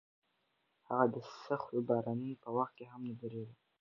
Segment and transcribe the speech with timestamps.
[0.87, 1.15] هغه د
[1.45, 3.53] سختو بارانونو په وخت کې هم نه درېده.